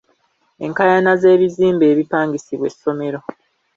[0.65, 3.19] Enkaayana z'ebizimbe ebipangisibwa essomero.